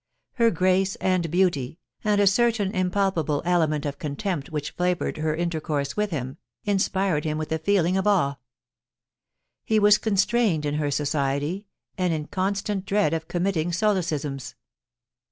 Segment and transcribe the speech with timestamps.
[0.41, 5.95] Her grace and beauty, and a certain impalpable element of contempt which flavoured her intercourse
[5.95, 8.37] with him, inspired him with a feel ing of awe.
[9.63, 11.67] He was constrained in her society,
[11.99, 14.55] and in con stant dread of committing solecisms.